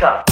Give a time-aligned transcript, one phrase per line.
[0.00, 0.29] Pickup.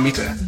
[0.00, 0.43] Mitte.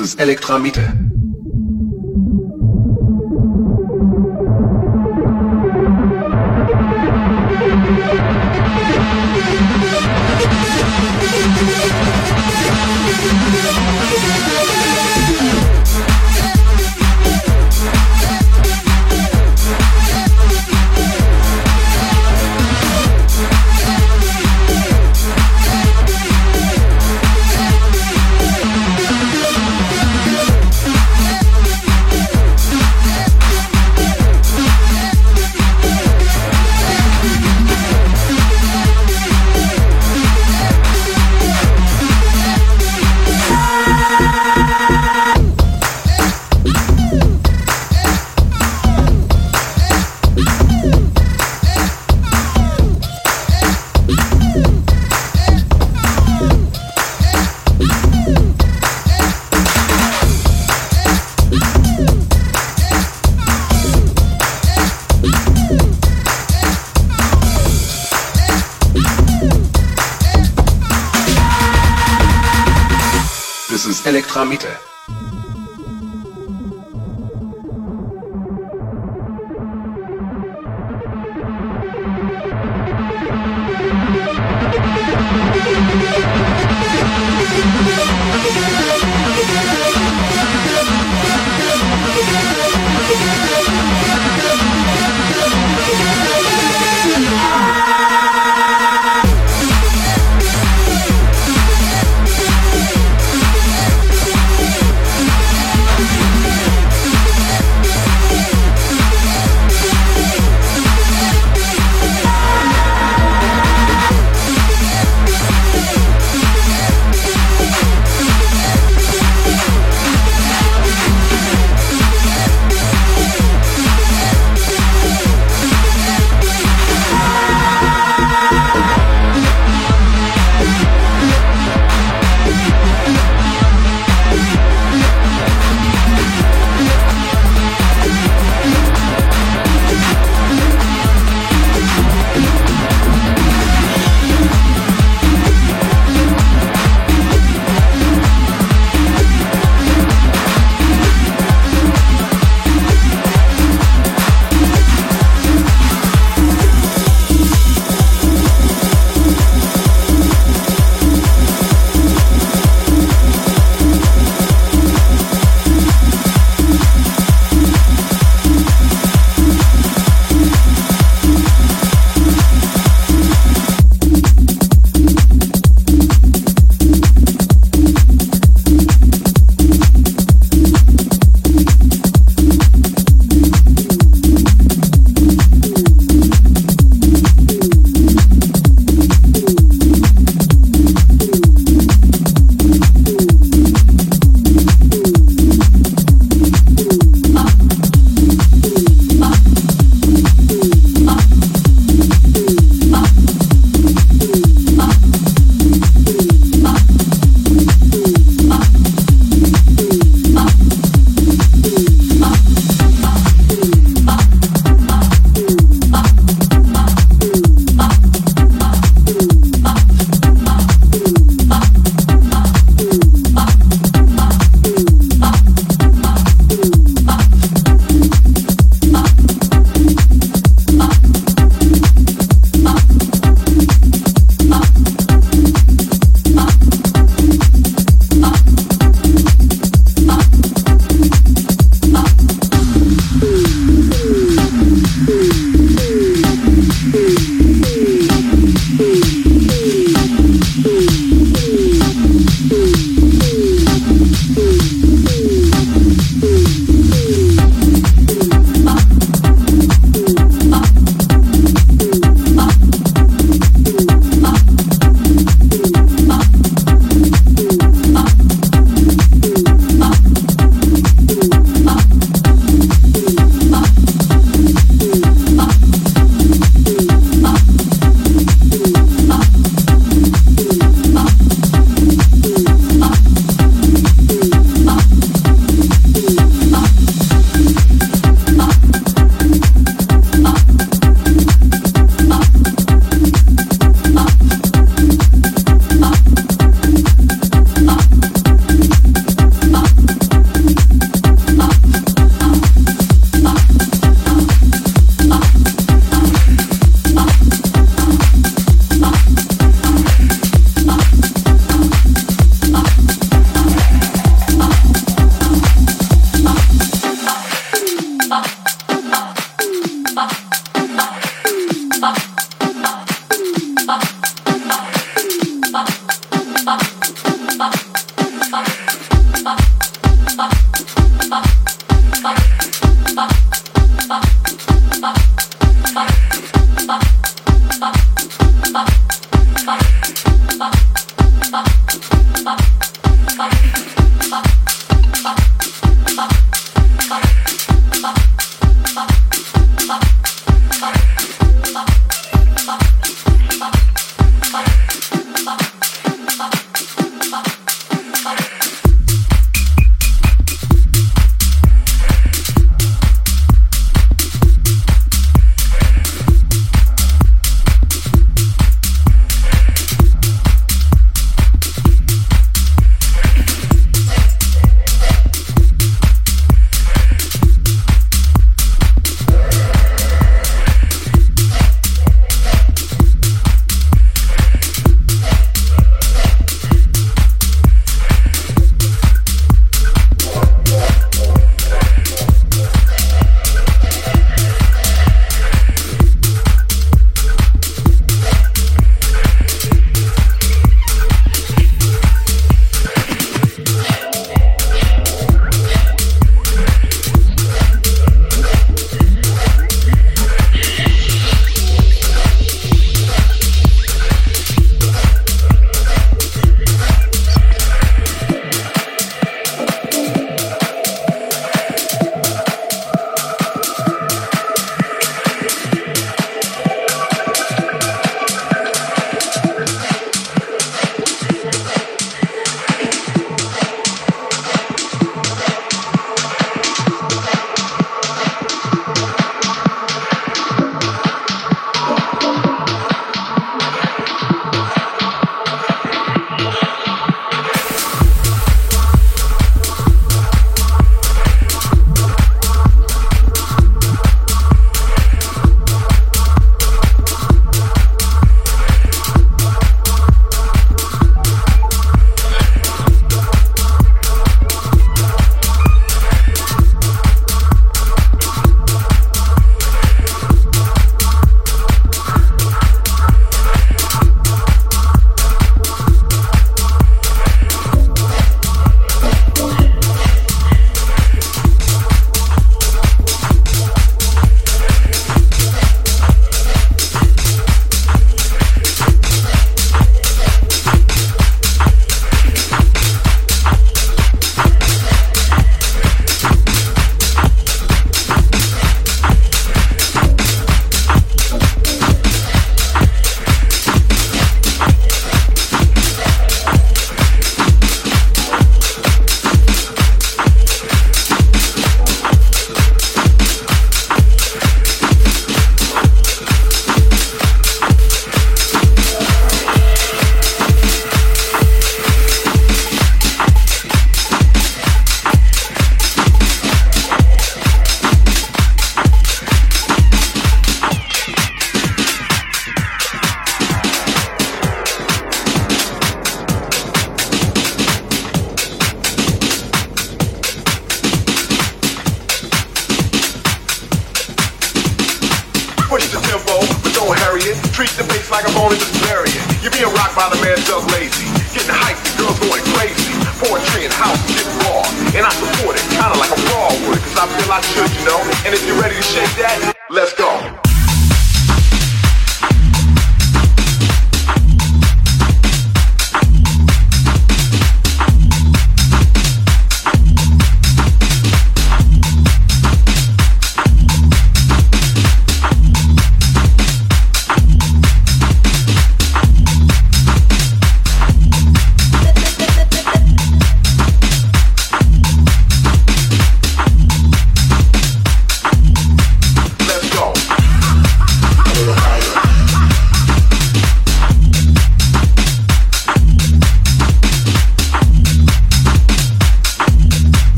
[0.00, 1.13] ist es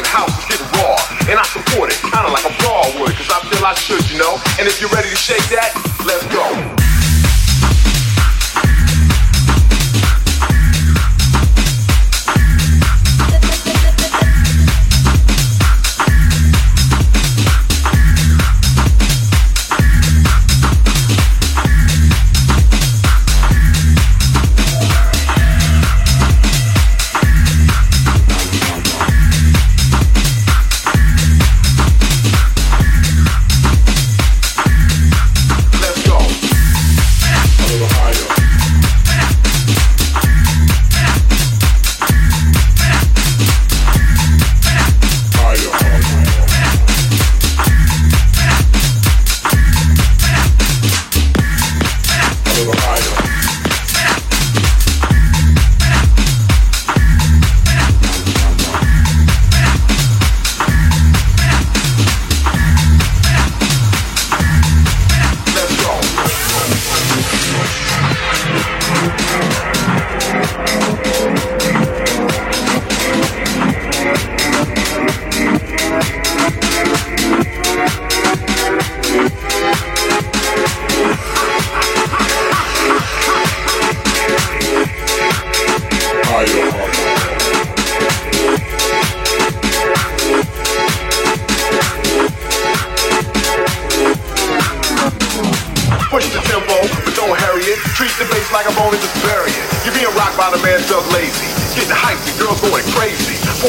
[0.00, 0.96] and house getting raw.
[1.28, 4.16] And I support it, kinda like a ball would, cause I feel I should, you
[4.16, 4.40] know.
[4.56, 5.76] And if you're ready to shake that,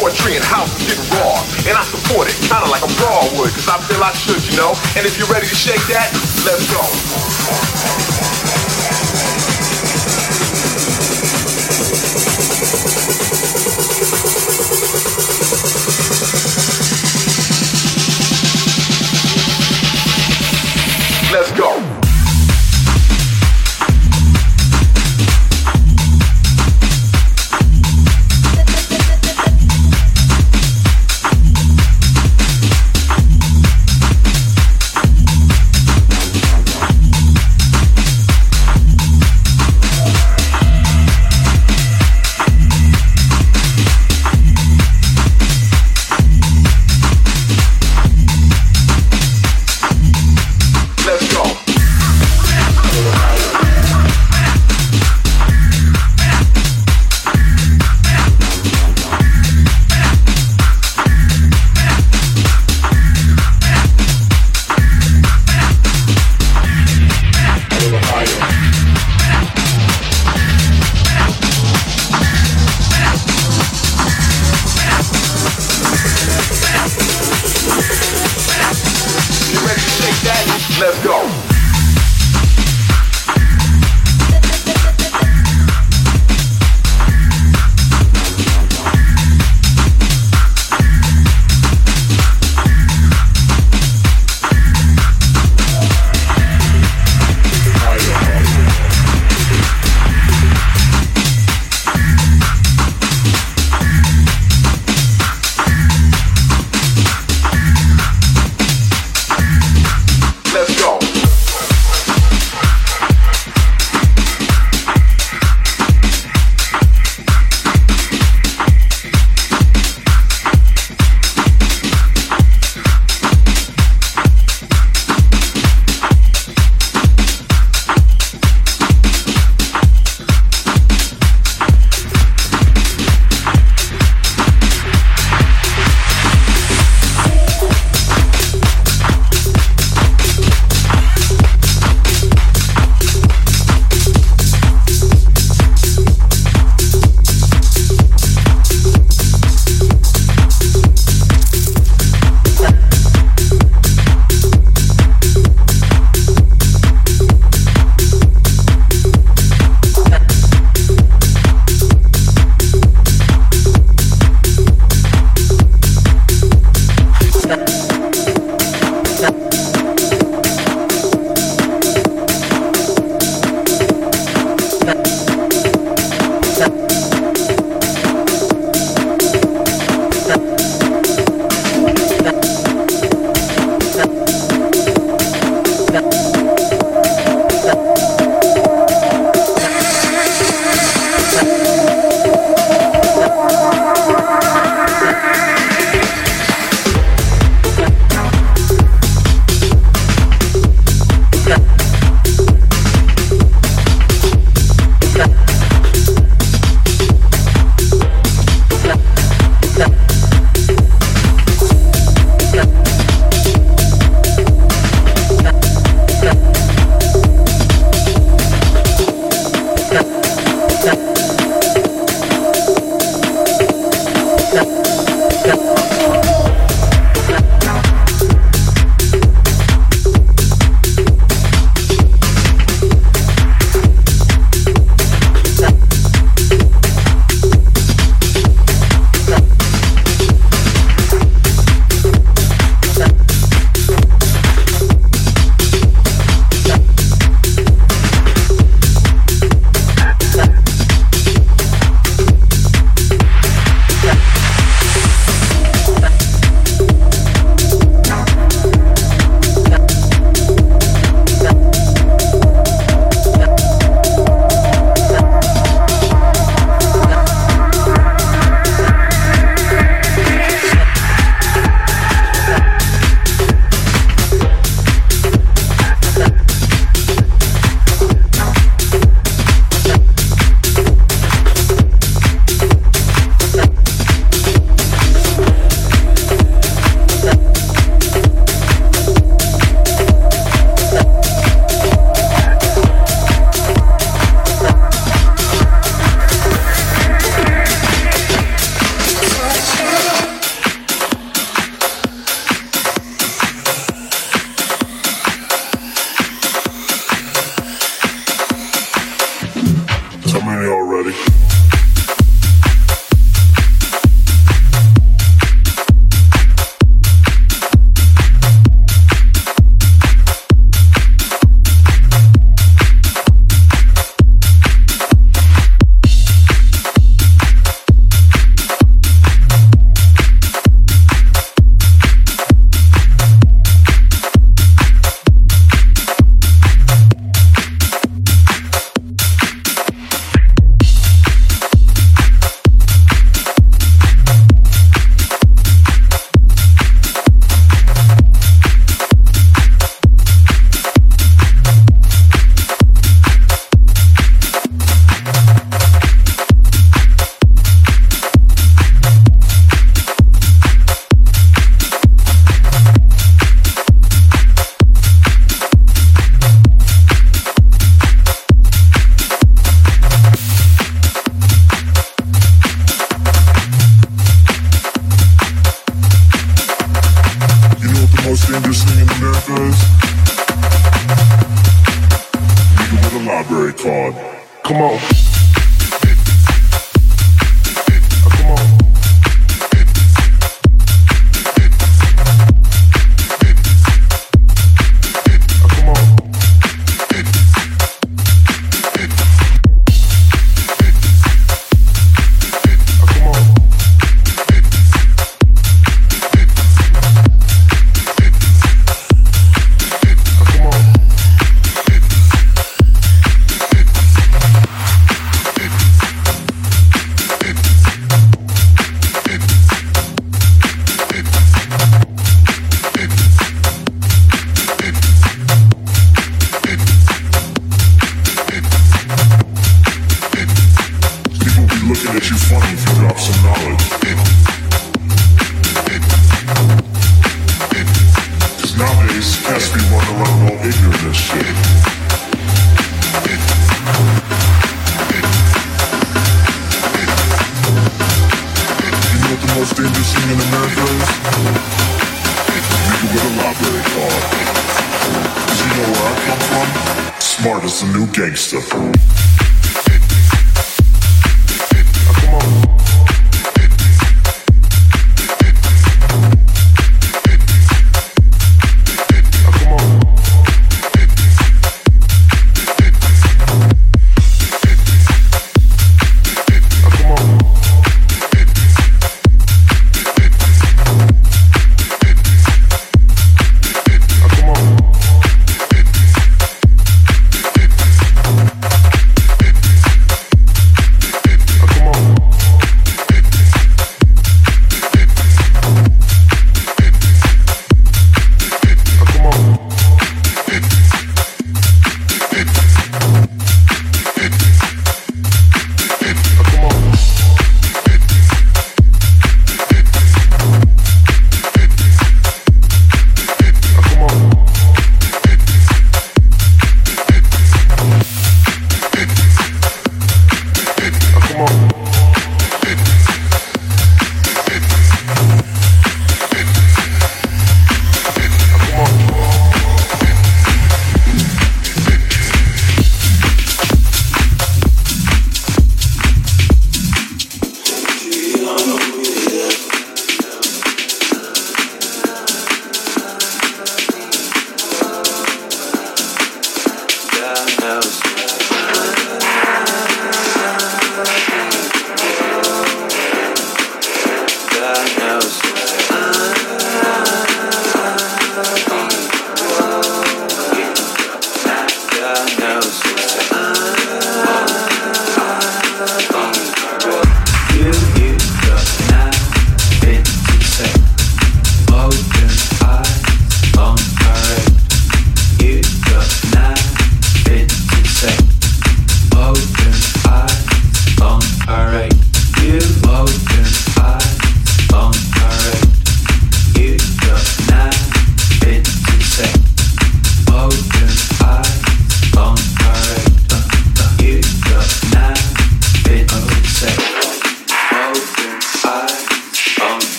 [0.00, 1.36] poetry and houses getting raw.
[1.68, 4.56] And I support it, kinda like a raw would, cause I feel I should, you
[4.56, 4.72] know?
[4.96, 6.08] And if you're ready to shake that,
[6.44, 8.39] let's go.